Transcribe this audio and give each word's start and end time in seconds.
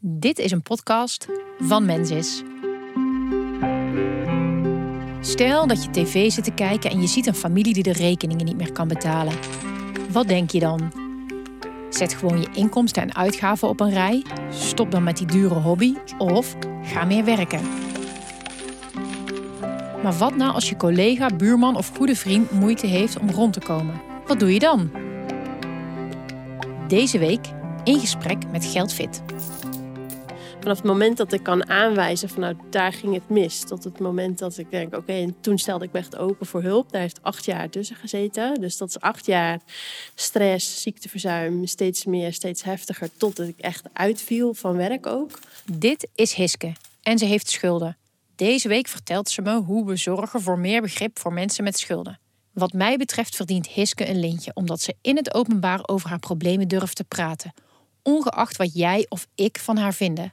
Dit 0.00 0.38
is 0.38 0.50
een 0.50 0.62
podcast 0.62 1.26
van 1.58 1.84
Mensis. 1.84 2.42
Stel 5.20 5.66
dat 5.66 5.84
je 5.84 5.90
tv 5.90 6.30
zit 6.30 6.44
te 6.44 6.50
kijken 6.50 6.90
en 6.90 7.00
je 7.00 7.06
ziet 7.06 7.26
een 7.26 7.34
familie 7.34 7.74
die 7.74 7.82
de 7.82 7.92
rekeningen 7.92 8.44
niet 8.44 8.56
meer 8.56 8.72
kan 8.72 8.88
betalen. 8.88 9.34
Wat 10.10 10.28
denk 10.28 10.50
je 10.50 10.60
dan? 10.60 10.92
Zet 11.90 12.14
gewoon 12.14 12.40
je 12.40 12.48
inkomsten 12.52 13.02
en 13.02 13.14
uitgaven 13.14 13.68
op 13.68 13.80
een 13.80 13.90
rij, 13.90 14.24
stop 14.50 14.90
dan 14.90 15.02
met 15.02 15.16
die 15.16 15.26
dure 15.26 15.54
hobby 15.54 15.94
of 16.18 16.56
ga 16.82 17.04
meer 17.04 17.24
werken. 17.24 17.60
Maar 20.02 20.14
wat 20.18 20.36
nou 20.36 20.52
als 20.52 20.68
je 20.68 20.76
collega, 20.76 21.26
buurman 21.36 21.76
of 21.76 21.96
goede 21.96 22.16
vriend 22.16 22.50
moeite 22.50 22.86
heeft 22.86 23.18
om 23.18 23.30
rond 23.30 23.52
te 23.52 23.60
komen? 23.60 24.00
Wat 24.26 24.40
doe 24.40 24.52
je 24.52 24.58
dan? 24.58 24.90
Deze 26.88 27.18
week 27.18 27.46
in 27.84 28.00
gesprek 28.00 28.50
met 28.50 28.64
Geldfit. 28.64 29.22
Vanaf 30.60 30.76
het 30.76 30.86
moment 30.86 31.16
dat 31.16 31.32
ik 31.32 31.42
kan 31.42 31.68
aanwijzen 31.68 32.28
van 32.28 32.40
nou 32.40 32.56
daar 32.70 32.92
ging 32.92 33.14
het 33.14 33.28
mis, 33.28 33.60
tot 33.60 33.84
het 33.84 33.98
moment 33.98 34.38
dat 34.38 34.58
ik 34.58 34.70
denk 34.70 34.96
oké, 34.96 35.12
en 35.12 35.40
toen 35.40 35.58
stelde 35.58 35.84
ik 35.84 35.92
me 35.92 35.98
echt 35.98 36.16
open 36.16 36.46
voor 36.46 36.62
hulp. 36.62 36.92
Daar 36.92 37.00
heeft 37.00 37.22
acht 37.22 37.44
jaar 37.44 37.70
tussen 37.70 37.96
gezeten. 37.96 38.60
Dus 38.60 38.76
dat 38.76 38.88
is 38.88 39.00
acht 39.00 39.26
jaar 39.26 39.60
stress, 40.14 40.82
ziekteverzuim, 40.82 41.66
steeds 41.66 42.04
meer, 42.04 42.32
steeds 42.32 42.62
heftiger, 42.62 43.08
totdat 43.16 43.48
ik 43.48 43.58
echt 43.58 43.86
uitviel 43.92 44.54
van 44.54 44.76
werk 44.76 45.06
ook. 45.06 45.38
Dit 45.72 46.08
is 46.14 46.34
Hiske 46.34 46.72
en 47.02 47.18
ze 47.18 47.24
heeft 47.24 47.50
schulden. 47.50 47.96
Deze 48.36 48.68
week 48.68 48.88
vertelt 48.88 49.28
ze 49.28 49.42
me 49.42 49.56
hoe 49.56 49.86
we 49.86 49.96
zorgen 49.96 50.40
voor 50.40 50.58
meer 50.58 50.80
begrip 50.80 51.18
voor 51.18 51.32
mensen 51.32 51.64
met 51.64 51.78
schulden. 51.78 52.18
Wat 52.52 52.72
mij 52.72 52.96
betreft 52.96 53.36
verdient 53.36 53.68
Hiske 53.68 54.08
een 54.08 54.20
lintje 54.20 54.50
omdat 54.54 54.80
ze 54.80 54.94
in 55.02 55.16
het 55.16 55.34
openbaar 55.34 55.80
over 55.82 56.08
haar 56.08 56.18
problemen 56.18 56.68
durft 56.68 56.96
te 56.96 57.04
praten, 57.04 57.52
ongeacht 58.02 58.56
wat 58.56 58.74
jij 58.74 59.06
of 59.08 59.26
ik 59.34 59.58
van 59.58 59.76
haar 59.76 59.94
vinden. 59.94 60.32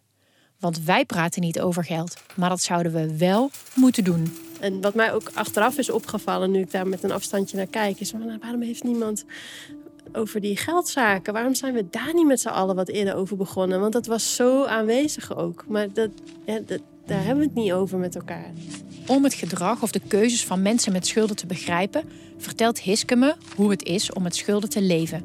Want 0.60 0.84
wij 0.84 1.06
praten 1.06 1.42
niet 1.42 1.60
over 1.60 1.84
geld, 1.84 2.18
maar 2.36 2.50
dat 2.50 2.62
zouden 2.62 2.94
we 2.94 3.18
wel 3.18 3.52
moeten 3.74 4.04
doen. 4.04 4.38
En 4.60 4.82
wat 4.82 4.94
mij 4.94 5.14
ook 5.14 5.32
achteraf 5.34 5.78
is 5.78 5.90
opgevallen, 5.90 6.52
nu 6.52 6.60
ik 6.60 6.72
daar 6.72 6.88
met 6.88 7.04
een 7.04 7.12
afstandje 7.12 7.58
naar 7.58 7.68
kijk, 7.68 8.00
is 8.00 8.10
van, 8.10 8.40
waarom 8.42 8.62
heeft 8.62 8.84
niemand 8.84 9.26
over 10.14 10.42
die 10.42 10.58
geldzaken? 10.58 11.34
Waarom 11.34 11.56
zijn 11.56 11.74
we 11.74 11.86
daar 11.90 12.14
niet 12.14 12.26
met 12.26 12.42
z'n 12.42 12.48
allen 12.48 12.76
wat 12.76 12.88
eerder 12.88 13.16
over 13.16 13.38
begonnen? 13.38 13.80
Want 13.80 13.94
dat 13.94 14.06
was 14.06 14.36
zo 14.36 14.64
aanwezig 14.64 15.36
ook. 15.36 15.66
Maar 15.68 15.94
dat, 15.94 16.10
ja, 16.46 16.60
dat, 16.66 16.82
daar 17.06 17.24
hebben 17.24 17.38
we 17.38 17.46
het 17.46 17.56
niet 17.56 17.72
over 17.72 17.98
met 17.98 18.16
elkaar. 18.16 18.52
Om 19.08 19.24
het 19.24 19.34
gedrag 19.34 19.82
of 19.82 19.92
de 19.92 20.02
keuzes 20.08 20.46
van 20.46 20.62
mensen 20.62 20.92
met 20.92 21.08
schulden 21.08 21.36
te 21.36 21.46
begrijpen, 21.46 22.10
vertelt 22.38 22.82
Hiske 22.82 23.16
me 23.16 23.36
hoe 23.56 23.70
het 23.70 23.84
is 23.84 24.14
om 24.14 24.24
met 24.24 24.36
schulden 24.36 24.70
te 24.70 24.82
leven. 24.82 25.24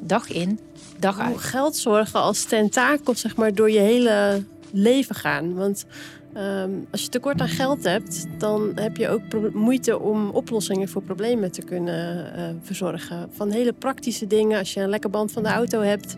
Dag 0.00 0.28
in, 0.28 0.58
dag 0.98 1.18
uit. 1.18 1.30
Hoe 1.30 1.38
geldzorgen 1.38 2.20
als 2.20 2.44
tentakel 2.44 3.14
zeg 3.14 3.36
maar, 3.36 3.54
door 3.54 3.70
je 3.70 3.78
hele 3.78 4.44
leven 4.72 5.14
gaan. 5.14 5.54
Want 5.54 5.86
ehm, 6.34 6.70
als 6.90 7.02
je 7.02 7.08
tekort 7.08 7.40
aan 7.40 7.48
geld 7.48 7.84
hebt, 7.84 8.26
dan 8.38 8.72
heb 8.74 8.96
je 8.96 9.08
ook 9.08 9.52
moeite 9.52 9.98
om 9.98 10.30
oplossingen 10.30 10.88
voor 10.88 11.02
problemen 11.02 11.52
te 11.52 11.62
kunnen 11.62 12.34
eh, 12.34 12.44
verzorgen. 12.62 13.28
Van 13.30 13.50
hele 13.50 13.72
praktische 13.72 14.26
dingen. 14.26 14.58
Als 14.58 14.74
je 14.74 14.80
een 14.80 14.88
lekker 14.88 15.10
band 15.10 15.32
van 15.32 15.42
de 15.42 15.48
auto 15.48 15.80
hebt, 15.80 16.16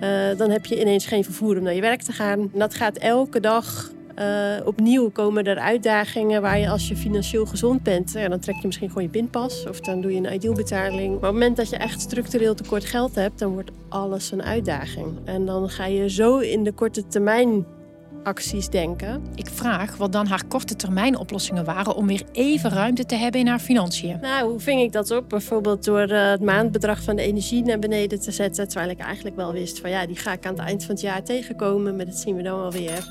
eh, 0.00 0.08
dan 0.36 0.50
heb 0.50 0.66
je 0.66 0.80
ineens 0.80 1.06
geen 1.06 1.24
vervoer 1.24 1.56
om 1.56 1.62
naar 1.62 1.74
je 1.74 1.80
werk 1.80 2.02
te 2.02 2.12
gaan. 2.12 2.50
Dat 2.54 2.74
gaat 2.74 2.96
elke 2.96 3.40
dag. 3.40 3.92
eh, 4.14 4.56
opnieuw 4.64 5.10
komen 5.10 5.44
er 5.44 5.58
uitdagingen 5.58 6.42
waar 6.42 6.58
je 6.58 6.68
als 6.68 6.88
je 6.88 6.96
financieel 6.96 7.46
gezond 7.46 7.82
bent, 7.82 8.12
ja, 8.12 8.28
dan 8.28 8.38
trek 8.38 8.56
je 8.60 8.66
misschien 8.66 8.88
gewoon 8.88 9.02
je 9.02 9.08
pinpas 9.08 9.66
of 9.68 9.80
dan 9.80 10.00
doe 10.00 10.12
je 10.12 10.16
een 10.18 10.34
idealbetaling. 10.34 11.06
Maar 11.08 11.14
op 11.16 11.22
het 11.22 11.32
moment 11.32 11.56
dat 11.56 11.68
je 11.68 11.76
echt 11.76 12.00
structureel 12.00 12.54
tekort 12.54 12.84
geld 12.84 13.14
hebt, 13.14 13.38
dan 13.38 13.52
wordt 13.52 13.70
alles 13.88 14.30
een 14.32 14.42
uitdaging. 14.42 15.06
En 15.24 15.46
dan 15.46 15.68
ga 15.68 15.86
je 15.86 16.10
zo 16.10 16.38
in 16.38 16.64
de 16.64 16.72
korte 16.72 17.06
termijn 17.06 17.64
acties 18.24 18.68
denken. 18.68 19.22
Ik 19.34 19.48
vraag 19.48 19.96
wat 19.96 20.12
dan 20.12 20.26
haar 20.26 20.44
korte 20.48 20.76
termijn 20.76 21.18
oplossingen 21.18 21.64
waren 21.64 21.94
om 21.94 22.06
weer 22.06 22.22
even 22.32 22.70
ruimte 22.70 23.06
te 23.06 23.14
hebben 23.14 23.40
in 23.40 23.46
haar 23.46 23.58
financiën. 23.58 24.18
Nou, 24.20 24.50
hoe 24.50 24.60
ving 24.60 24.80
ik 24.80 24.92
dat 24.92 25.10
op? 25.10 25.28
Bijvoorbeeld 25.28 25.84
door 25.84 26.08
eh, 26.08 26.30
het 26.30 26.40
maandbedrag 26.40 27.02
van 27.02 27.16
de 27.16 27.22
energie 27.22 27.62
naar 27.62 27.78
beneden 27.78 28.20
te 28.20 28.30
zetten. 28.30 28.68
Terwijl 28.68 28.90
ik 28.90 28.98
eigenlijk 28.98 29.36
wel 29.36 29.52
wist 29.52 29.80
van 29.80 29.90
ja, 29.90 30.06
die 30.06 30.16
ga 30.16 30.32
ik 30.32 30.46
aan 30.46 30.54
het 30.54 30.66
eind 30.66 30.84
van 30.84 30.94
het 30.94 31.02
jaar 31.02 31.22
tegenkomen. 31.22 31.96
Maar 31.96 32.06
dat 32.06 32.16
zien 32.16 32.36
we 32.36 32.42
dan 32.42 32.58
wel 32.58 32.72
weer. 32.72 33.08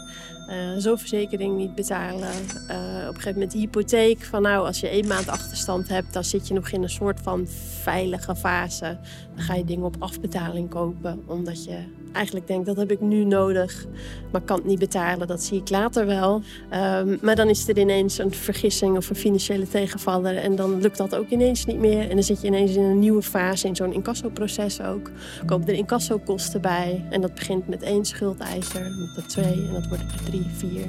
Eh 0.47 0.57
Zo'n 0.77 0.97
verzekering 0.97 1.57
niet 1.57 1.75
betalen. 1.75 2.31
Eh, 2.67 2.75
op 3.07 3.15
een 3.15 3.21
gegeven 3.21 3.33
moment 3.33 3.51
de 3.51 3.57
hypotheek. 3.57 4.23
Van 4.23 4.41
nou, 4.41 4.65
als 4.65 4.79
je 4.79 4.87
één 4.87 5.07
maand 5.07 5.27
achterstand 5.27 5.87
hebt, 5.87 6.13
dan 6.13 6.23
zit 6.23 6.47
je 6.47 6.53
nog 6.53 6.69
in 6.69 6.83
een 6.83 6.89
soort 6.89 7.19
van 7.23 7.47
veilige 7.81 8.35
fase. 8.35 8.97
Dan 9.35 9.43
ga 9.43 9.53
je 9.53 9.65
dingen 9.65 9.85
op 9.85 9.95
afbetaling 9.99 10.69
kopen. 10.69 11.23
Omdat 11.25 11.63
je 11.63 11.77
eigenlijk 12.13 12.47
denkt, 12.47 12.65
dat 12.65 12.77
heb 12.77 12.91
ik 12.91 13.01
nu 13.01 13.23
nodig. 13.23 13.85
Maar 14.31 14.41
kan 14.41 14.57
het 14.57 14.65
niet 14.65 14.79
betalen, 14.79 15.27
dat 15.27 15.43
zie 15.43 15.59
ik 15.59 15.69
later 15.69 16.05
wel. 16.05 16.41
Ehm, 16.69 17.17
maar 17.21 17.35
dan 17.35 17.49
is 17.49 17.67
er 17.67 17.77
ineens 17.77 18.17
een 18.17 18.33
vergissing 18.33 18.97
of 18.97 19.09
een 19.09 19.15
financiële 19.15 19.67
tegenvaller. 19.67 20.37
En 20.37 20.55
dan 20.55 20.81
lukt 20.81 20.97
dat 20.97 21.15
ook 21.15 21.29
ineens 21.29 21.65
niet 21.65 21.79
meer. 21.79 22.09
En 22.09 22.15
dan 22.15 22.23
zit 22.23 22.41
je 22.41 22.47
ineens 22.47 22.75
in 22.75 22.83
een 22.83 22.99
nieuwe 22.99 23.21
fase, 23.21 23.67
in 23.67 23.75
zo'n 23.75 23.93
incassoproces 23.93 24.81
ook. 24.81 25.11
Komen 25.45 25.67
er 25.67 25.73
incassokosten 25.73 26.61
bij. 26.61 27.05
En 27.09 27.21
dat 27.21 27.33
begint 27.33 27.67
met 27.67 27.81
één 27.81 28.05
schuldeiser, 28.05 28.81
met 28.81 29.15
dat 29.15 29.29
twee 29.29 29.53
en 29.67 29.73
dat 29.73 29.87
wordt 29.87 30.03
vier. 30.41 30.85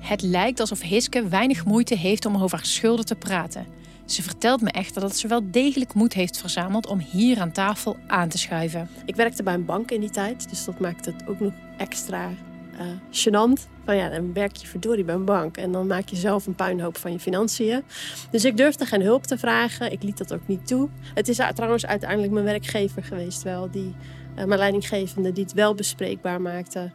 Het 0.00 0.22
lijkt 0.22 0.60
alsof 0.60 0.80
Hiske 0.80 1.28
weinig 1.28 1.64
moeite 1.64 1.96
heeft 1.96 2.26
om 2.26 2.36
over 2.36 2.56
haar 2.56 2.66
schulden 2.66 3.04
te 3.04 3.14
praten. 3.14 3.66
Ze 4.04 4.22
vertelt 4.22 4.60
me 4.60 4.70
echter 4.70 5.00
dat 5.00 5.16
ze 5.16 5.28
wel 5.28 5.50
degelijk 5.50 5.94
moed 5.94 6.12
heeft 6.12 6.38
verzameld 6.38 6.86
om 6.86 6.98
hier 6.98 7.40
aan 7.40 7.52
tafel 7.52 7.96
aan 8.06 8.28
te 8.28 8.38
schuiven. 8.38 8.88
Ik 9.04 9.16
werkte 9.16 9.42
bij 9.42 9.54
een 9.54 9.64
bank 9.64 9.90
in 9.90 10.00
die 10.00 10.10
tijd, 10.10 10.48
dus 10.48 10.64
dat 10.64 10.80
maakt 10.80 11.04
het 11.04 11.26
ook 11.26 11.40
nog 11.40 11.52
extra 11.76 12.30
eh 12.78 12.86
gênant. 13.10 13.68
Van 13.84 13.96
ja, 13.96 14.08
dan 14.08 14.32
werk 14.32 14.56
je 14.56 14.66
verdorie 14.66 15.04
bij 15.04 15.14
een 15.14 15.24
bank 15.24 15.56
en 15.56 15.72
dan 15.72 15.86
maak 15.86 16.08
je 16.08 16.16
zelf 16.16 16.46
een 16.46 16.54
puinhoop 16.54 16.96
van 16.96 17.12
je 17.12 17.18
financiën. 17.18 17.82
Dus 18.30 18.44
ik 18.44 18.56
durfde 18.56 18.86
geen 18.86 19.02
hulp 19.02 19.24
te 19.26 19.38
vragen. 19.38 19.92
Ik 19.92 20.02
liet 20.02 20.18
dat 20.18 20.32
ook 20.32 20.46
niet 20.46 20.66
toe. 20.66 20.88
Het 21.14 21.28
is 21.28 21.40
trouwens 21.54 21.86
uiteindelijk 21.86 22.32
mijn 22.32 22.44
werkgever 22.44 23.04
geweest 23.04 23.42
wel, 23.42 23.70
die, 23.70 23.94
eh, 24.34 24.44
mijn 24.44 24.58
leidinggevende, 24.58 25.32
die 25.32 25.44
het 25.44 25.52
wel 25.52 25.74
bespreekbaar 25.74 26.40
maakte, 26.40 26.90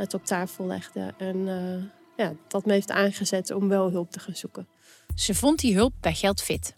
het 0.00 0.14
op 0.14 0.24
tafel 0.24 0.66
legde. 0.66 1.14
En 1.18 1.48
eh, 1.48 1.84
ja, 2.16 2.32
dat 2.48 2.66
me 2.66 2.72
heeft 2.72 2.90
aangezet 2.90 3.50
om 3.50 3.68
wel 3.68 3.90
hulp 3.90 4.10
te 4.10 4.20
gaan 4.20 4.36
zoeken. 4.36 4.68
Ze 5.14 5.34
vond 5.34 5.58
die 5.58 5.74
hulp 5.74 5.92
bij 6.00 6.14
Geldfit. 6.14 6.74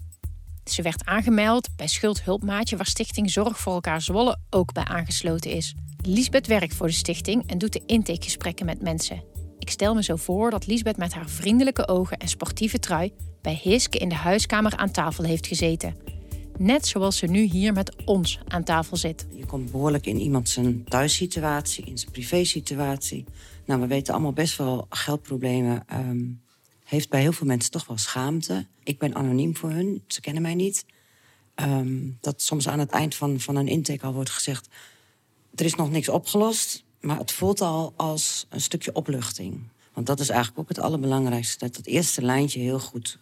Ze 0.64 0.82
werd 0.82 1.04
aangemeld 1.04 1.68
bij 1.76 1.86
Schuldhulpmaatje, 1.86 2.76
waar 2.76 2.86
Stichting 2.86 3.30
Zorg 3.30 3.58
voor 3.58 3.72
elkaar 3.72 4.02
Zwolle 4.02 4.36
ook 4.50 4.72
bij 4.72 4.84
aangesloten 4.84 5.50
is. 5.50 5.74
Liesbeth 6.06 6.46
werkt 6.46 6.74
voor 6.74 6.86
de 6.86 6.92
stichting 6.92 7.50
en 7.50 7.58
doet 7.58 7.72
de 7.72 7.82
intakegesprekken 7.86 8.66
met 8.66 8.82
mensen. 8.82 9.24
Ik 9.58 9.70
stel 9.70 9.94
me 9.94 10.02
zo 10.02 10.16
voor 10.16 10.50
dat 10.50 10.66
Liesbeth 10.66 10.96
met 10.96 11.14
haar 11.14 11.28
vriendelijke 11.28 11.88
ogen 11.88 12.16
en 12.16 12.28
sportieve 12.28 12.78
trui 12.78 13.12
bij 13.42 13.60
Hiske 13.62 13.98
in 13.98 14.08
de 14.08 14.14
huiskamer 14.14 14.76
aan 14.76 14.90
tafel 14.90 15.24
heeft 15.24 15.46
gezeten. 15.46 16.11
Net 16.58 16.86
zoals 16.86 17.16
ze 17.16 17.26
nu 17.26 17.40
hier 17.40 17.72
met 17.72 18.04
ons 18.04 18.38
aan 18.48 18.64
tafel 18.64 18.96
zit. 18.96 19.26
Je 19.34 19.46
komt 19.46 19.70
behoorlijk 19.70 20.06
in 20.06 20.20
iemand 20.20 20.48
zijn 20.48 20.84
thuissituatie, 20.84 21.84
in 21.84 21.98
zijn 21.98 22.10
privésituatie. 22.10 23.24
Nou, 23.64 23.80
we 23.80 23.86
weten 23.86 24.12
allemaal 24.14 24.32
best 24.32 24.56
wel 24.58 24.86
geldproblemen. 24.88 25.84
ehm, 25.86 26.20
heeft 26.84 27.08
bij 27.08 27.20
heel 27.20 27.32
veel 27.32 27.46
mensen 27.46 27.70
toch 27.70 27.86
wel 27.86 27.98
schaamte. 27.98 28.66
Ik 28.82 28.98
ben 28.98 29.14
anoniem 29.14 29.56
voor 29.56 29.70
hun, 29.70 30.02
ze 30.06 30.20
kennen 30.20 30.42
mij 30.42 30.54
niet. 30.54 30.84
Ehm, 31.54 31.98
dat 32.20 32.42
soms 32.42 32.68
aan 32.68 32.78
het 32.78 32.90
eind 32.90 33.14
van, 33.14 33.40
van 33.40 33.56
een 33.56 33.68
intake 33.68 34.06
al 34.06 34.12
wordt 34.12 34.30
gezegd... 34.30 34.68
er 35.54 35.64
is 35.64 35.74
nog 35.74 35.90
niks 35.90 36.08
opgelost, 36.08 36.84
maar 37.00 37.18
het 37.18 37.32
voelt 37.32 37.60
al 37.60 37.92
als 37.96 38.46
een 38.48 38.60
stukje 38.60 38.94
opluchting. 38.94 39.60
Want 39.92 40.06
dat 40.06 40.20
is 40.20 40.28
eigenlijk 40.28 40.60
ook 40.60 40.68
het 40.68 40.84
allerbelangrijkste. 40.84 41.70
Dat 41.70 41.86
eerste 41.86 42.22
lijntje 42.22 42.60
heel 42.60 42.80
goed 42.80 43.18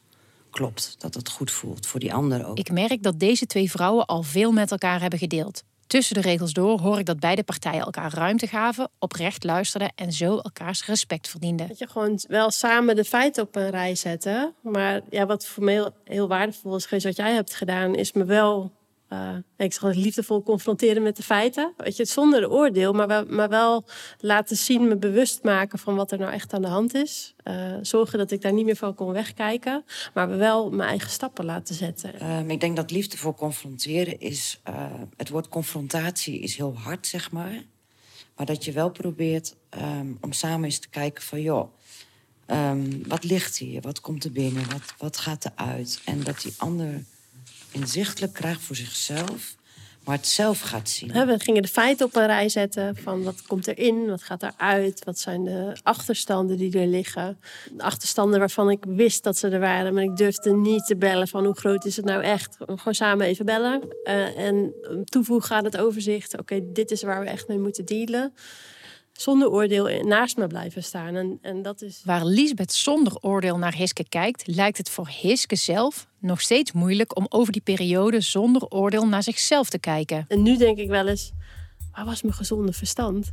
klopt. 0.50 0.94
Dat 0.99 1.15
het 1.15 1.31
goed 1.31 1.50
voelt, 1.50 1.87
voor 1.87 2.00
die 2.00 2.15
ander 2.15 2.47
ook. 2.47 2.59
Ik 2.59 2.71
merk 2.71 3.03
dat 3.03 3.19
deze 3.19 3.47
twee 3.47 3.71
vrouwen 3.71 4.06
al 4.06 4.22
veel 4.22 4.53
met 4.53 4.71
elkaar 4.71 5.00
hebben 5.00 5.19
gedeeld. 5.19 5.62
Tussen 5.91 6.15
de 6.15 6.21
regels 6.21 6.53
door 6.53 6.81
hoor 6.81 6.99
ik 6.99 7.06
dat 7.06 7.21
beide 7.21 7.43
partijen 7.43 7.81
elkaar 7.81 8.15
ruimte 8.15 8.47
gaven, 8.47 8.91
oprecht 8.99 9.44
luisterden 9.44 9.93
en 9.94 10.12
zo 10.12 10.39
elkaars 10.39 10.86
respect 10.86 11.28
verdienden. 11.28 11.69
Dat 11.69 11.78
je 11.78 11.89
gewoon 11.89 12.21
wel 12.28 12.51
samen 12.51 12.97
de 12.97 13.04
feiten 13.04 13.42
op 13.42 13.57
een 13.57 13.71
rij 13.71 13.95
zetten. 13.95 14.54
Maar 14.63 15.01
ja, 15.10 15.27
wat 15.27 15.47
voor 15.47 15.65
me 15.65 15.71
heel, 15.71 15.91
heel 16.04 16.28
waardevol 16.28 16.77
is 16.77 16.84
geweest 16.84 17.04
wat 17.04 17.16
jij 17.16 17.34
hebt 17.34 17.54
gedaan, 17.54 17.95
is 17.95 18.13
me 18.13 18.25
wel, 18.25 18.72
eh, 19.10 19.36
ik 19.57 19.72
zeg 19.72 19.95
liefdevol 19.95 20.42
confronteren 20.42 21.03
met 21.03 21.16
de 21.16 21.22
feiten. 21.22 21.72
Weet 21.77 21.97
je, 21.97 22.04
zonder 22.04 22.51
oordeel, 22.51 22.92
maar 22.92 23.07
wel, 23.07 23.24
maar 23.28 23.48
wel 23.48 23.84
laten 24.18 24.57
zien, 24.57 24.89
me 24.89 24.97
bewust 24.97 25.42
maken 25.42 25.78
van 25.78 25.95
wat 25.95 26.12
er 26.12 26.18
nou 26.18 26.33
echt 26.33 26.53
aan 26.53 26.62
de 26.62 26.68
hand 26.68 26.95
is. 26.95 27.34
Eh, 27.42 27.74
zorgen 27.83 28.18
dat 28.18 28.30
ik 28.30 28.41
daar 28.42 28.53
niet 28.53 28.65
meer 28.65 28.77
van 28.77 28.95
kon 28.95 29.12
wegkijken, 29.12 29.84
maar 30.15 30.39
wel 30.39 30.71
mijn 30.71 30.89
eigen 30.89 31.10
stappen 31.10 31.45
laten 31.45 31.74
zetten. 31.74 32.21
Ehm, 32.21 32.51
ik 32.51 32.60
denk 32.60 32.77
dat 32.77 32.91
liefde 32.91 33.16
voor 33.16 33.34
confronteren 33.34 34.21
is. 34.21 34.60
eh, 34.65 34.74
het 35.16 35.28
woord 35.28 35.48
confrontatie 35.48 36.39
is 36.41 36.56
heel 36.56 36.74
hard, 36.78 37.06
zeg 37.06 37.30
maar. 37.30 37.63
Maar 38.36 38.47
dat 38.47 38.65
je 38.65 38.72
wel 38.72 38.91
probeert 38.91 39.56
ehm, 39.68 40.06
om 40.21 40.33
samen 40.33 40.65
eens 40.65 40.78
te 40.78 40.89
kijken 40.89 41.22
van 41.22 41.41
joh. 41.41 41.72
ehm, 42.47 43.03
wat 43.06 43.24
ligt 43.24 43.56
hier? 43.56 43.80
Wat 43.80 44.01
komt 44.01 44.24
er 44.24 44.33
binnen? 44.33 44.71
Wat, 44.71 44.95
wat 44.98 45.16
gaat 45.16 45.45
er 45.45 45.53
uit? 45.54 46.01
En 46.04 46.22
dat 46.22 46.41
die 46.41 46.54
ander 46.56 47.04
inzichtelijk 47.72 48.33
krijgt 48.33 48.61
voor 48.61 48.77
zichzelf 48.77 49.59
maar 50.05 50.17
het 50.17 50.27
zelf 50.27 50.61
gaat 50.61 50.89
zien. 50.89 51.13
We 51.13 51.39
gingen 51.39 51.63
de 51.63 51.69
feiten 51.69 52.07
op 52.07 52.17
een 52.17 52.27
rij 52.27 52.49
zetten 52.49 52.97
van 52.97 53.22
wat 53.22 53.43
komt 53.43 53.67
erin, 53.67 54.07
wat 54.07 54.22
gaat 54.22 54.43
eruit, 54.43 55.05
wat 55.05 55.19
zijn 55.19 55.45
de 55.45 55.77
achterstanden 55.83 56.57
die 56.57 56.78
er 56.78 56.87
liggen. 56.87 57.39
De 57.71 57.83
achterstanden 57.83 58.39
waarvan 58.39 58.71
ik 58.71 58.84
wist 58.89 59.22
dat 59.22 59.37
ze 59.37 59.49
er 59.49 59.61
waren, 59.61 59.95
maar 59.95 60.03
ik 60.03 60.17
durfde 60.17 60.57
niet 60.57 60.87
te 60.87 60.97
bellen 60.97 61.28
van 61.28 61.45
hoe 61.45 61.55
groot 61.55 61.84
is 61.84 61.97
het 61.97 62.05
nou 62.05 62.22
echt. 62.22 62.57
Gewoon 62.67 62.95
samen 62.95 63.27
even 63.27 63.47
bellen 63.47 63.83
uh, 64.05 64.39
en 64.39 64.75
toevoegen 65.05 65.57
aan 65.57 65.65
het 65.65 65.77
overzicht. 65.77 66.39
Oké, 66.39 66.73
dit 66.73 66.91
is 66.91 67.03
waar 67.03 67.21
we 67.21 67.27
echt 67.27 67.49
mee 67.49 67.59
moeten 67.59 67.84
dealen 67.84 68.33
zonder 69.21 69.51
oordeel 69.51 70.05
naast 70.05 70.37
me 70.37 70.47
blijven 70.47 70.83
staan. 70.83 71.15
En, 71.15 71.39
en 71.43 71.63
dat 71.63 71.83
is... 71.83 72.03
Waar 72.05 72.25
Lisbeth 72.25 72.72
zonder 72.72 73.17
oordeel 73.21 73.59
naar 73.59 73.75
Hiske 73.75 74.09
kijkt, 74.09 74.47
lijkt 74.47 74.78
het 74.78 74.91
voor 74.91 75.09
Hiske 75.21 75.57
zelf 75.57 76.07
nog 76.19 76.41
steeds 76.41 76.72
moeilijk 76.72 77.17
om 77.17 77.27
over 77.28 77.53
die 77.53 77.63
periode 77.63 78.21
zonder 78.21 78.67
oordeel 78.69 79.07
naar 79.07 79.22
zichzelf 79.22 79.71
te 79.71 79.78
kijken. 79.78 80.25
En 80.28 80.43
nu 80.43 80.57
denk 80.57 80.78
ik 80.78 80.89
wel 80.89 81.07
eens, 81.07 81.33
waar 81.93 82.05
was 82.05 82.22
mijn 82.22 82.34
gezonde 82.34 82.72
verstand? 82.72 83.33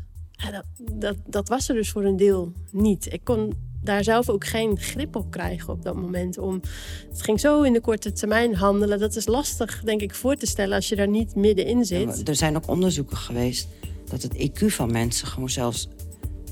dat, 0.52 0.64
dat, 0.92 1.16
dat 1.26 1.50
was 1.50 1.70
er 1.70 1.76
dus 1.76 1.90
voor 1.90 2.04
een 2.04 2.18
deel 2.18 2.54
niet. 2.72 3.14
Ik 3.14 3.22
kon 3.24 3.54
daar 3.84 4.04
zelf 4.04 4.30
ook 4.30 4.46
geen 4.46 4.80
grip 4.80 5.16
op 5.16 5.32
krijgen 5.32 5.74
op 5.74 5.84
dat 5.84 5.96
moment. 5.96 6.38
Om, 6.38 6.62
het 7.10 7.22
ging 7.22 7.40
zo 7.40 7.62
in 7.62 7.74
de 7.74 7.82
korte 7.82 8.12
termijn 8.12 8.56
handelen. 8.56 9.00
Dat 9.00 9.16
is 9.16 9.28
lastig, 9.28 9.82
denk 9.84 10.02
ik, 10.02 10.16
voor 10.16 10.36
te 10.36 10.46
stellen 10.46 10.76
als 10.76 10.90
je 10.90 10.96
daar 10.96 11.08
niet 11.08 11.36
middenin 11.36 11.86
zit. 11.86 12.28
er 12.28 12.36
zijn 12.36 12.56
ook 12.56 12.68
onderzoeken 12.68 13.18
geweest 13.18 13.68
dat 14.10 14.22
het 14.22 14.34
IQ 14.34 14.66
van 14.66 14.92
mensen 14.92 15.28
gewoon 15.28 15.50
zelfs 15.50 15.88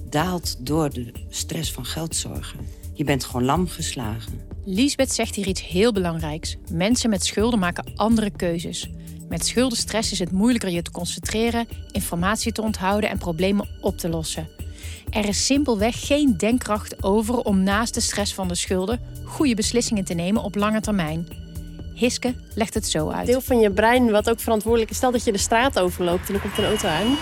daalt 0.10 0.66
door 0.66 0.90
de 0.90 1.12
stress 1.30 1.72
van 1.72 1.86
geldzorgen. 1.86 2.60
Je 2.94 3.04
bent 3.04 3.24
gewoon 3.24 3.46
lam 3.46 3.68
geslagen. 3.68 4.42
Liesbeth 4.66 5.14
zegt 5.14 5.36
hier 5.36 5.48
iets 5.48 5.68
heel 5.68 5.92
belangrijks. 5.92 6.58
Mensen 6.72 7.10
met 7.10 7.26
schulden 7.26 7.60
maken 7.60 7.92
andere 7.96 8.30
keuzes. 8.30 8.90
Met 9.30 9.46
schuldenstress 9.46 10.12
is 10.12 10.20
het 10.20 10.32
moeilijker 10.32 10.70
je 10.70 10.82
te 10.82 10.92
concentreren, 10.92 11.68
informatie 11.92 12.52
te 12.52 12.62
onthouden 12.62 13.10
en 13.10 13.18
problemen 13.18 13.70
op 13.82 13.98
te 13.98 14.10
lossen. 14.10 14.50
Er 15.10 15.28
is 15.28 15.46
simpelweg 15.46 16.08
geen 16.08 16.38
denkkracht 16.38 17.04
over 17.04 17.38
om 17.38 17.64
naast 17.64 17.94
de 17.94 18.00
stress 18.00 18.34
van 18.34 18.48
de 18.48 18.56
schulden 18.56 19.00
goede 19.24 19.56
beslissingen 19.56 20.06
te 20.06 20.14
nemen 20.14 20.44
op 20.44 20.56
lange 20.56 20.82
termijn. 20.82 21.45
Hiske 21.96 22.34
legt 22.56 22.74
het 22.74 22.88
zo 22.88 23.10
uit. 23.10 23.28
Deel 23.28 23.42
van 23.42 23.60
je 23.60 23.72
brein 23.72 24.12
wat 24.12 24.30
ook 24.30 24.40
verantwoordelijk 24.40 24.92
is. 24.92 24.98
Stel 24.98 25.12
dat 25.12 25.24
je 25.24 25.32
de 25.32 25.38
straat 25.38 25.80
overloopt 25.80 26.28
en 26.30 26.34
er 26.34 26.40
komt 26.40 26.58
een 26.58 26.66
auto 26.66 26.88
aan. 26.88 27.18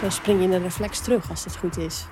Dan 0.00 0.12
spring 0.12 0.38
je 0.38 0.44
in 0.44 0.52
een 0.52 0.62
reflex 0.62 1.00
terug 1.00 1.30
als 1.30 1.44
het 1.44 1.56
goed 1.56 1.78
is. 1.78 2.04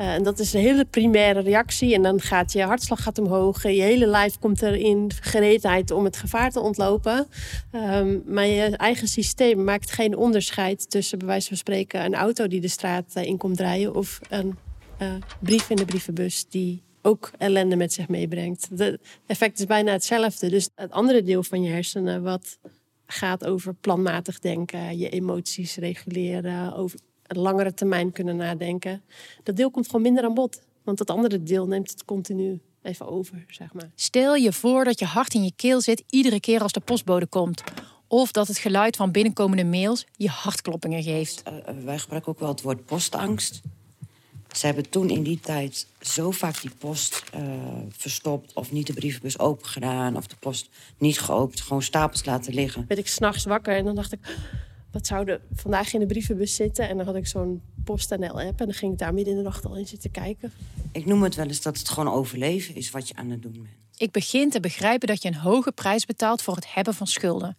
Uh, 0.00 0.14
en 0.14 0.22
dat 0.22 0.38
is 0.38 0.52
een 0.52 0.60
hele 0.60 0.84
primaire 0.84 1.40
reactie. 1.40 1.94
En 1.94 2.02
dan 2.02 2.20
gaat 2.20 2.52
je 2.52 2.62
hartslag 2.62 3.02
gaat 3.02 3.18
omhoog. 3.18 3.62
Je 3.62 3.68
hele 3.68 4.06
lijf 4.06 4.38
komt 4.38 4.62
erin 4.62 5.10
gereedheid 5.20 5.90
om 5.90 6.04
het 6.04 6.16
gevaar 6.16 6.50
te 6.50 6.60
ontlopen. 6.60 7.26
Um, 7.72 8.22
maar 8.26 8.46
je 8.46 8.76
eigen 8.76 9.08
systeem 9.08 9.64
maakt 9.64 9.90
geen 9.90 10.16
onderscheid 10.16 10.90
tussen, 10.90 11.18
bij 11.18 11.26
wijze 11.26 11.48
van 11.48 11.56
spreken, 11.56 12.04
een 12.04 12.14
auto 12.14 12.46
die 12.46 12.60
de 12.60 12.68
straat 12.68 13.12
uh, 13.16 13.24
in 13.24 13.36
komt 13.36 13.60
rijden. 13.60 13.94
of 13.94 14.20
een 14.28 14.58
uh, 15.02 15.08
brief 15.40 15.70
in 15.70 15.76
de 15.76 15.84
brievenbus 15.84 16.46
die 16.48 16.82
ook 17.06 17.30
ellende 17.38 17.76
met 17.76 17.92
zich 17.92 18.08
meebrengt. 18.08 18.68
Het 18.76 19.00
effect 19.26 19.58
is 19.58 19.64
bijna 19.66 19.92
hetzelfde. 19.92 20.50
Dus 20.50 20.68
het 20.74 20.90
andere 20.90 21.22
deel 21.22 21.42
van 21.42 21.62
je 21.62 21.70
hersenen, 21.70 22.22
wat 22.22 22.58
gaat 23.06 23.46
over 23.46 23.74
planmatig 23.74 24.38
denken, 24.38 24.98
je 24.98 25.08
emoties 25.08 25.76
reguleren, 25.76 26.74
over 26.74 26.98
een 27.26 27.38
langere 27.38 27.74
termijn 27.74 28.12
kunnen 28.12 28.36
nadenken. 28.36 29.02
Dat 29.42 29.56
deel 29.56 29.70
komt 29.70 29.86
gewoon 29.86 30.02
minder 30.02 30.24
aan 30.24 30.34
bod. 30.34 30.60
Want 30.82 30.98
dat 30.98 31.10
andere 31.10 31.42
deel 31.42 31.66
neemt 31.66 31.90
het 31.90 32.04
continu 32.04 32.60
even 32.82 33.06
over, 33.08 33.44
zeg 33.48 33.72
maar. 33.72 33.90
Stel 33.94 34.34
je 34.34 34.52
voor 34.52 34.84
dat 34.84 34.98
je 34.98 35.04
hart 35.04 35.34
in 35.34 35.44
je 35.44 35.52
keel 35.56 35.80
zit 35.80 36.04
iedere 36.10 36.40
keer 36.40 36.60
als 36.60 36.72
de 36.72 36.80
postbode 36.80 37.26
komt. 37.26 37.62
Of 38.08 38.32
dat 38.32 38.48
het 38.48 38.58
geluid 38.58 38.96
van 38.96 39.10
binnenkomende 39.10 39.64
mails 39.64 40.06
je 40.12 40.28
hartkloppingen 40.28 41.02
geeft. 41.02 41.42
Uh, 41.48 41.84
wij 41.84 41.98
gebruiken 41.98 42.32
ook 42.32 42.38
wel 42.38 42.48
het 42.48 42.62
woord 42.62 42.84
postangst. 42.84 43.60
Ze 44.56 44.66
hebben 44.66 44.88
toen 44.88 45.10
in 45.10 45.22
die 45.22 45.40
tijd 45.40 45.86
zo 46.00 46.30
vaak 46.30 46.60
die 46.60 46.70
post 46.78 47.22
uh, 47.34 47.42
verstopt... 47.88 48.52
of 48.52 48.72
niet 48.72 48.86
de 48.86 48.92
brievenbus 48.92 49.38
open 49.38 49.66
gedaan 49.66 50.16
of 50.16 50.26
de 50.26 50.36
post 50.36 50.68
niet 50.98 51.20
geopend. 51.20 51.60
Gewoon 51.60 51.82
stapels 51.82 52.24
laten 52.24 52.54
liggen. 52.54 52.84
Werd 52.88 53.00
ik 53.00 53.08
s'nachts 53.08 53.44
wakker 53.44 53.76
en 53.76 53.84
dan 53.84 53.94
dacht 53.94 54.12
ik... 54.12 54.18
wat 54.92 55.06
zou 55.06 55.30
er 55.30 55.40
vandaag 55.54 55.92
in 55.92 56.00
de 56.00 56.06
brievenbus 56.06 56.54
zitten? 56.54 56.88
En 56.88 56.96
dan 56.96 57.06
had 57.06 57.16
ik 57.16 57.26
zo'n 57.26 57.62
PostNL-app 57.84 58.60
en 58.60 58.66
dan 58.66 58.74
ging 58.74 58.92
ik 58.92 58.98
daar 58.98 59.14
midden 59.14 59.32
in 59.32 59.38
de 59.38 59.44
nacht 59.44 59.64
al 59.64 59.76
in 59.76 59.86
zitten 59.86 60.10
kijken. 60.10 60.52
Ik 60.92 61.06
noem 61.06 61.22
het 61.22 61.34
wel 61.34 61.46
eens 61.46 61.62
dat 61.62 61.78
het 61.78 61.88
gewoon 61.88 62.12
overleven 62.12 62.74
is 62.74 62.90
wat 62.90 63.08
je 63.08 63.14
aan 63.14 63.30
het 63.30 63.42
doen 63.42 63.52
bent. 63.52 63.68
Ik 63.96 64.10
begin 64.10 64.50
te 64.50 64.60
begrijpen 64.60 65.08
dat 65.08 65.22
je 65.22 65.28
een 65.28 65.34
hoge 65.34 65.72
prijs 65.72 66.04
betaalt 66.04 66.42
voor 66.42 66.54
het 66.54 66.74
hebben 66.74 66.94
van 66.94 67.06
schulden. 67.06 67.56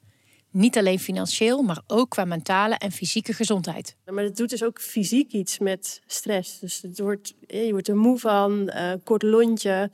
Niet 0.51 0.77
alleen 0.77 0.99
financieel, 0.99 1.61
maar 1.61 1.81
ook 1.87 2.09
qua 2.09 2.25
mentale 2.25 2.75
en 2.75 2.91
fysieke 2.91 3.33
gezondheid. 3.33 3.95
Maar 4.05 4.23
het 4.23 4.37
doet 4.37 4.49
dus 4.49 4.63
ook 4.63 4.81
fysiek 4.81 5.31
iets 5.31 5.59
met 5.59 6.01
stress. 6.05 6.59
Dus 6.59 6.81
het 6.81 6.99
wordt, 6.99 7.33
je 7.47 7.71
wordt 7.71 7.87
er 7.87 7.95
moe 7.95 8.19
van, 8.19 8.71
uh, 8.75 8.91
kort 9.03 9.23
lontje. 9.23 9.91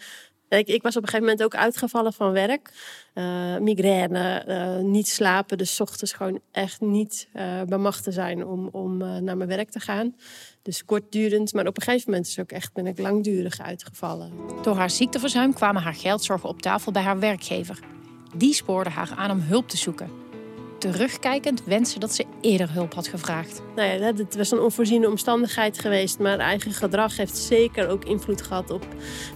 Ik, 0.49 0.67
ik, 0.67 0.81
was 0.81 0.95
op 0.95 1.01
een 1.01 1.09
gegeven 1.09 1.29
moment 1.29 1.43
ook 1.43 1.55
uitgevallen 1.55 2.13
van 2.13 2.31
werk. 2.31 2.71
Uh, 3.13 3.57
migraine, 3.57 4.45
uh, 4.47 4.77
niet 4.77 5.07
slapen. 5.07 5.57
Dus 5.57 5.79
ochtends 5.79 6.13
gewoon 6.13 6.39
echt 6.51 6.81
niet 6.81 7.27
uh, 7.35 7.61
bij 7.61 7.77
macht 7.77 8.03
te 8.03 8.11
zijn 8.11 8.45
om, 8.45 8.69
om 8.71 8.97
naar 8.97 9.37
mijn 9.37 9.49
werk 9.49 9.69
te 9.69 9.79
gaan. 9.79 10.15
Dus 10.61 10.85
kortdurend. 10.85 11.53
Maar 11.53 11.67
op 11.67 11.77
een 11.77 11.83
gegeven 11.83 12.09
moment 12.09 12.27
is 12.27 12.39
ook 12.39 12.51
echt, 12.51 12.73
ben 12.73 12.87
ik 12.87 12.99
langdurig 12.99 13.61
uitgevallen. 13.61 14.31
Door 14.61 14.75
haar 14.75 14.89
ziekteverzuim 14.89 15.53
kwamen 15.53 15.81
haar 15.81 15.95
geldzorgen 15.95 16.49
op 16.49 16.61
tafel 16.61 16.91
bij 16.91 17.01
haar 17.03 17.19
werkgever. 17.19 17.79
Die 18.35 18.53
spoorde 18.53 18.89
haar 18.89 19.13
aan 19.15 19.31
om 19.31 19.39
hulp 19.39 19.69
te 19.69 19.77
zoeken 19.77 20.22
terugkijkend 20.91 21.63
wensen 21.63 21.99
dat 21.99 22.13
ze 22.13 22.25
eerder 22.41 22.73
hulp 22.73 22.93
had 22.93 23.07
gevraagd. 23.07 23.61
Nou 23.75 23.89
ja, 23.89 24.13
het 24.15 24.35
was 24.35 24.51
een 24.51 24.59
onvoorziene 24.59 25.09
omstandigheid 25.09 25.79
geweest, 25.79 26.19
maar 26.19 26.37
eigen 26.37 26.71
gedrag 26.71 27.17
heeft 27.17 27.37
zeker 27.37 27.89
ook 27.89 28.05
invloed 28.05 28.41
gehad 28.41 28.71
op 28.71 28.85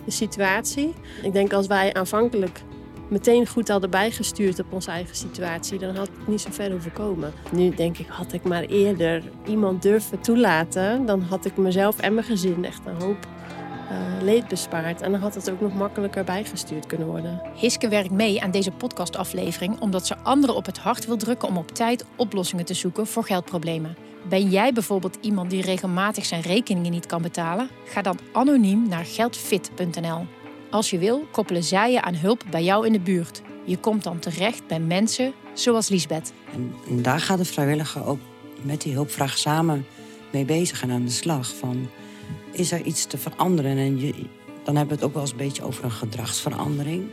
de 0.05 0.11
situatie. 0.11 0.93
Ik 1.21 1.33
denk 1.33 1.53
als 1.53 1.67
wij 1.67 1.93
aanvankelijk 1.93 2.61
meteen 3.09 3.47
goed 3.47 3.67
hadden 3.67 3.89
bijgestuurd 3.89 4.59
op 4.59 4.73
onze 4.73 4.91
eigen 4.91 5.15
situatie, 5.15 5.79
dan 5.79 5.95
had 5.95 6.07
het 6.07 6.27
niet 6.27 6.41
zo 6.41 6.49
ver 6.51 6.71
hoeven 6.71 6.93
komen. 6.93 7.33
Nu 7.51 7.69
denk 7.69 7.97
ik, 7.97 8.07
had 8.07 8.33
ik 8.33 8.43
maar 8.43 8.63
eerder 8.63 9.23
iemand 9.45 9.81
durven 9.81 10.19
toelaten, 10.19 11.05
dan 11.05 11.21
had 11.21 11.45
ik 11.45 11.57
mezelf 11.57 11.99
en 11.99 12.13
mijn 12.13 12.25
gezin 12.25 12.65
echt 12.65 12.85
een 12.85 13.01
hoop 13.01 13.27
uh, 13.91 14.23
leed 14.23 14.47
bespaard. 14.47 15.01
En 15.01 15.11
dan 15.11 15.19
had 15.19 15.35
het 15.35 15.51
ook 15.51 15.61
nog 15.61 15.73
makkelijker 15.73 16.23
bijgestuurd 16.23 16.85
kunnen 16.85 17.07
worden. 17.07 17.41
Hiske 17.55 17.87
werkt 17.87 18.11
mee 18.11 18.41
aan 18.41 18.51
deze 18.51 18.71
podcastaflevering 18.71 19.79
omdat 19.79 20.07
ze 20.07 20.17
anderen 20.17 20.55
op 20.55 20.65
het 20.65 20.77
hart 20.77 21.05
wil 21.05 21.17
drukken 21.17 21.47
om 21.47 21.57
op 21.57 21.71
tijd 21.71 22.05
oplossingen 22.15 22.65
te 22.65 22.73
zoeken 22.73 23.07
voor 23.07 23.23
geldproblemen. 23.23 23.95
Ben 24.29 24.49
jij 24.49 24.73
bijvoorbeeld 24.73 25.17
iemand 25.21 25.49
die 25.49 25.61
regelmatig 25.61 26.25
zijn 26.25 26.41
rekeningen 26.41 26.91
niet 26.91 27.05
kan 27.05 27.21
betalen? 27.21 27.69
Ga 27.85 28.01
dan 28.01 28.19
anoniem 28.31 28.87
naar 28.87 29.05
geldfit.nl. 29.05 30.25
Als 30.69 30.89
je 30.89 30.97
wil, 30.97 31.27
koppelen 31.31 31.63
zij 31.63 31.91
je 31.91 32.01
aan 32.01 32.15
hulp 32.15 32.43
bij 32.49 32.63
jou 32.63 32.85
in 32.85 32.91
de 32.91 32.99
buurt. 32.99 33.41
Je 33.65 33.77
komt 33.77 34.03
dan 34.03 34.19
terecht 34.19 34.67
bij 34.67 34.79
mensen 34.79 35.33
zoals 35.53 35.89
Liesbeth. 35.89 36.33
En 36.53 37.01
daar 37.01 37.19
gaat 37.19 37.37
de 37.37 37.45
vrijwilliger 37.45 38.05
ook 38.05 38.19
met 38.61 38.81
die 38.81 38.93
hulpvraag 38.93 39.37
samen 39.37 39.85
mee 40.31 40.45
bezig 40.45 40.81
en 40.81 40.91
aan 40.91 41.05
de 41.05 41.11
slag. 41.11 41.55
Van 41.55 41.89
is 42.57 42.71
er 42.71 42.81
iets 42.81 43.05
te 43.05 43.17
veranderen. 43.17 43.77
En 43.77 43.99
je, 43.99 44.13
dan 44.63 44.75
hebben 44.75 44.87
we 44.87 45.01
het 45.01 45.03
ook 45.03 45.13
wel 45.13 45.21
eens 45.21 45.31
een 45.31 45.37
beetje 45.37 45.63
over 45.63 45.83
een 45.83 45.91
gedragsverandering. 45.91 47.05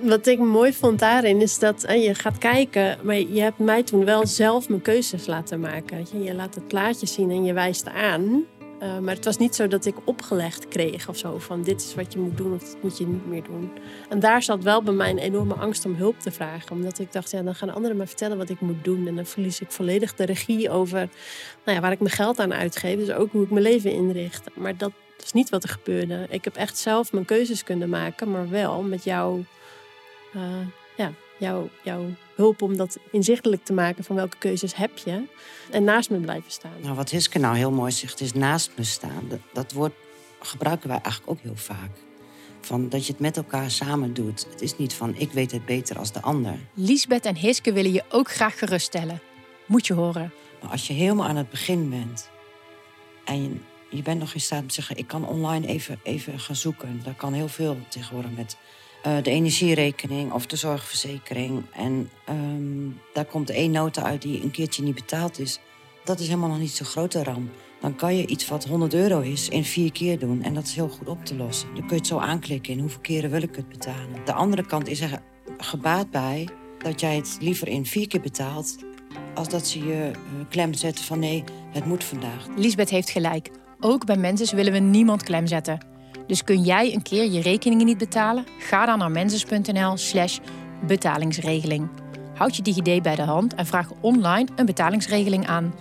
wat 0.00 0.26
ik 0.26 0.38
mooi 0.38 0.72
vond 0.72 0.98
daarin 0.98 1.40
is 1.40 1.58
dat 1.58 1.86
uh, 1.88 2.04
je 2.04 2.14
gaat 2.14 2.38
kijken, 2.38 2.98
maar 3.02 3.18
je 3.18 3.40
hebt 3.40 3.58
mij 3.58 3.82
toen 3.82 4.04
wel 4.04 4.26
zelf 4.26 4.68
mijn 4.68 4.82
keuzes 4.82 5.26
laten 5.26 5.60
maken. 5.60 6.06
Je 6.24 6.34
laat 6.34 6.54
het 6.54 6.68
plaatje 6.68 7.06
zien 7.06 7.30
en 7.30 7.44
je 7.44 7.52
wijst 7.52 7.88
aan. 7.88 8.44
Uh, 8.82 8.98
maar 8.98 9.14
het 9.14 9.24
was 9.24 9.36
niet 9.36 9.54
zo 9.54 9.68
dat 9.68 9.86
ik 9.86 9.94
opgelegd 10.04 10.68
kreeg 10.68 11.08
of 11.08 11.16
zo 11.16 11.38
van 11.38 11.62
dit 11.62 11.80
is 11.80 11.94
wat 11.94 12.12
je 12.12 12.18
moet 12.18 12.36
doen 12.36 12.54
of 12.54 12.60
dat 12.60 12.82
moet 12.82 12.98
je 12.98 13.06
niet 13.06 13.26
meer 13.26 13.42
doen. 13.42 13.70
En 14.08 14.20
daar 14.20 14.42
zat 14.42 14.62
wel 14.62 14.82
bij 14.82 14.94
mij 14.94 15.10
een 15.10 15.18
enorme 15.18 15.54
angst 15.54 15.84
om 15.84 15.94
hulp 15.94 16.20
te 16.20 16.30
vragen. 16.30 16.70
Omdat 16.70 16.98
ik 16.98 17.12
dacht, 17.12 17.30
ja, 17.30 17.42
dan 17.42 17.54
gaan 17.54 17.74
anderen 17.74 17.96
me 17.96 18.06
vertellen 18.06 18.38
wat 18.38 18.48
ik 18.48 18.60
moet 18.60 18.84
doen. 18.84 19.06
En 19.06 19.16
dan 19.16 19.26
verlies 19.26 19.60
ik 19.60 19.70
volledig 19.70 20.14
de 20.14 20.24
regie 20.24 20.70
over 20.70 21.08
nou 21.64 21.76
ja, 21.76 21.80
waar 21.80 21.92
ik 21.92 22.00
mijn 22.00 22.14
geld 22.14 22.38
aan 22.38 22.54
uitgeef. 22.54 22.98
Dus 22.98 23.10
ook 23.10 23.32
hoe 23.32 23.42
ik 23.42 23.50
mijn 23.50 23.64
leven 23.64 23.92
inricht. 23.92 24.48
Maar 24.54 24.76
dat 24.76 24.92
is 25.22 25.32
niet 25.32 25.50
wat 25.50 25.62
er 25.62 25.68
gebeurde. 25.68 26.26
Ik 26.30 26.44
heb 26.44 26.56
echt 26.56 26.78
zelf 26.78 27.12
mijn 27.12 27.24
keuzes 27.24 27.64
kunnen 27.64 27.88
maken, 27.88 28.30
maar 28.30 28.48
wel 28.48 28.82
met 28.82 29.04
jou. 29.04 29.44
Uh, 30.36 30.42
ja, 30.96 31.12
jouw, 31.40 31.68
jouw 31.82 32.06
hulp 32.34 32.62
om 32.62 32.76
dat 32.76 32.98
inzichtelijk 33.10 33.64
te 33.64 33.72
maken 33.72 34.04
van 34.04 34.16
welke 34.16 34.36
keuzes 34.38 34.74
heb 34.74 34.98
je. 34.98 35.22
En 35.70 35.84
naast 35.84 36.10
me 36.10 36.18
blijven 36.18 36.50
staan. 36.50 36.80
Nou, 36.82 36.94
wat 36.94 37.10
Hiske 37.10 37.38
nou 37.38 37.56
heel 37.56 37.70
mooi 37.70 37.92
zegt, 37.92 38.20
is 38.20 38.32
naast 38.32 38.70
me 38.76 38.84
staan. 38.84 39.24
Dat, 39.28 39.38
dat 39.52 39.72
woord 39.72 39.92
gebruiken 40.40 40.88
wij 40.88 41.00
eigenlijk 41.02 41.32
ook 41.32 41.40
heel 41.42 41.56
vaak. 41.56 41.90
Van 42.60 42.88
dat 42.88 43.06
je 43.06 43.12
het 43.12 43.20
met 43.20 43.36
elkaar 43.36 43.70
samen 43.70 44.14
doet. 44.14 44.46
Het 44.50 44.62
is 44.62 44.76
niet 44.76 44.94
van 44.94 45.16
ik 45.16 45.32
weet 45.32 45.52
het 45.52 45.64
beter 45.64 45.98
als 45.98 46.12
de 46.12 46.20
ander. 46.20 46.58
Liesbeth 46.74 47.24
en 47.24 47.36
Hiske 47.36 47.72
willen 47.72 47.92
je 47.92 48.04
ook 48.08 48.30
graag 48.30 48.58
geruststellen. 48.58 49.20
Moet 49.66 49.86
je 49.86 49.94
horen. 49.94 50.32
Maar 50.62 50.70
als 50.70 50.86
je 50.86 50.92
helemaal 50.92 51.26
aan 51.26 51.36
het 51.36 51.50
begin 51.50 51.90
bent 51.90 52.30
en 53.24 53.42
je, 53.42 53.50
je 53.90 54.02
bent 54.02 54.18
nog 54.18 54.34
in 54.34 54.40
staat 54.40 54.60
om 54.60 54.68
te 54.68 54.74
zeggen: 54.74 54.96
ik 54.96 55.06
kan 55.06 55.26
online 55.26 55.66
even, 55.66 56.00
even 56.02 56.40
gaan 56.40 56.56
zoeken. 56.56 57.00
Daar 57.04 57.14
kan 57.14 57.32
heel 57.32 57.48
veel 57.48 57.76
tegenwoordig 57.88 58.30
met 58.36 58.56
eh, 59.02 59.22
de 59.22 59.30
energierekening 59.30 60.32
of 60.32 60.46
de 60.46 60.56
zorgverzekering. 60.56 61.62
En 61.72 62.10
ehm, 62.24 62.88
daar 63.12 63.24
komt 63.24 63.50
één 63.50 63.70
nota 63.70 64.02
uit 64.02 64.22
die 64.22 64.42
een 64.42 64.50
keertje 64.50 64.82
niet 64.82 64.94
betaald 64.94 65.38
is. 65.38 65.60
Dat 66.04 66.20
is 66.20 66.26
helemaal 66.26 66.48
nog 66.48 66.58
niet 66.58 66.70
zo'n 66.70 66.86
grote 66.86 67.22
ramp. 67.22 67.50
Dan 67.80 67.96
kan 67.96 68.16
je 68.16 68.26
iets 68.26 68.48
wat 68.48 68.64
100 68.64 68.94
euro 68.94 69.20
is 69.20 69.48
in 69.48 69.64
vier 69.64 69.92
keer 69.92 70.18
doen. 70.18 70.42
En 70.42 70.54
dat 70.54 70.64
is 70.64 70.74
heel 70.74 70.88
goed 70.88 71.08
op 71.08 71.24
te 71.24 71.36
lossen. 71.36 71.68
Dan 71.68 71.80
kun 71.80 71.88
je 71.88 71.94
het 71.94 72.06
zo 72.06 72.18
aanklikken 72.18 72.72
in 72.72 72.78
hoeveel 72.78 73.00
keren 73.00 73.30
wil 73.30 73.42
ik 73.42 73.56
het 73.56 73.68
betalen. 73.68 74.24
De 74.24 74.32
andere 74.32 74.66
kant 74.66 74.88
is 74.88 75.00
er 75.00 75.22
gebaat 75.58 76.10
bij 76.10 76.48
dat 76.78 77.00
jij 77.00 77.16
het 77.16 77.36
liever 77.40 77.68
in 77.68 77.86
vier 77.86 78.08
keer 78.08 78.20
betaalt... 78.20 78.76
als 79.34 79.48
dat 79.48 79.66
ze 79.66 79.78
je 79.78 80.10
uh, 80.10 80.48
klem 80.48 80.74
zetten 80.74 81.04
van 81.04 81.18
nee, 81.18 81.44
het 81.70 81.84
moet 81.84 82.04
vandaag. 82.04 82.46
Lisbeth 82.56 82.90
heeft 82.90 83.10
gelijk. 83.10 83.50
Ook 83.80 84.04
bij 84.04 84.16
mensen 84.16 84.56
willen 84.56 84.72
we 84.72 84.78
niemand 84.78 85.22
klem 85.22 85.46
zetten. 85.46 85.89
Dus 86.30 86.44
kun 86.44 86.62
jij 86.62 86.94
een 86.94 87.02
keer 87.02 87.30
je 87.30 87.40
rekeningen 87.40 87.86
niet 87.86 87.98
betalen? 87.98 88.44
Ga 88.58 88.86
dan 88.86 88.98
naar 88.98 89.10
menses.nl 89.10 89.96
slash 89.96 90.38
betalingsregeling. 90.86 91.88
Houd 92.34 92.56
je 92.56 92.62
DigiD 92.62 93.02
bij 93.02 93.14
de 93.16 93.22
hand 93.22 93.54
en 93.54 93.66
vraag 93.66 93.90
online 94.00 94.48
een 94.56 94.66
betalingsregeling 94.66 95.46
aan. 95.46 95.74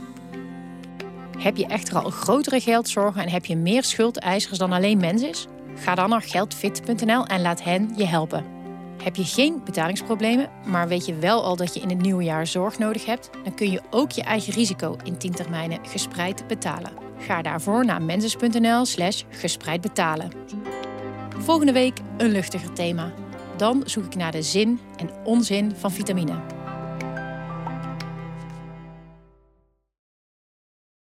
Heb 1.37 1.57
je 1.57 1.65
echter 1.65 1.97
al 1.97 2.09
grotere 2.09 2.59
geldzorgen 2.59 3.21
en 3.21 3.29
heb 3.29 3.45
je 3.45 3.55
meer 3.55 3.83
schuldeisers 3.83 4.57
dan 4.57 4.71
alleen 4.71 4.97
Mensis? 4.97 5.47
Ga 5.75 5.95
dan 5.95 6.09
naar 6.09 6.21
geldfit.nl 6.21 7.25
en 7.25 7.41
laat 7.41 7.63
hen 7.63 7.93
je 7.95 8.05
helpen. 8.05 8.58
Heb 9.03 9.15
je 9.15 9.25
geen 9.25 9.61
betalingsproblemen, 9.65 10.49
maar 10.65 10.87
weet 10.87 11.05
je 11.05 11.15
wel 11.15 11.43
al 11.43 11.55
dat 11.55 11.73
je 11.73 11.79
in 11.79 11.89
het 11.89 12.01
nieuwe 12.01 12.23
jaar 12.23 12.47
zorg 12.47 12.77
nodig 12.77 13.05
hebt, 13.05 13.29
dan 13.43 13.55
kun 13.55 13.71
je 13.71 13.81
ook 13.89 14.11
je 14.11 14.23
eigen 14.23 14.53
risico 14.53 14.95
in 15.03 15.17
10 15.17 15.31
termijnen 15.31 15.79
gespreid 15.85 16.47
betalen. 16.47 16.91
Ga 17.17 17.41
daarvoor 17.41 17.85
naar 17.85 18.01
mensis.nl/slash 18.01 19.23
gespreid 19.29 19.81
betalen. 19.81 20.31
Volgende 21.37 21.71
week 21.71 21.99
een 22.17 22.31
luchtiger 22.31 22.73
thema. 22.73 23.13
Dan 23.57 23.83
zoek 23.85 24.05
ik 24.05 24.15
naar 24.15 24.31
de 24.31 24.41
zin 24.41 24.79
en 24.97 25.09
onzin 25.23 25.75
van 25.75 25.91
vitamine. 25.91 26.58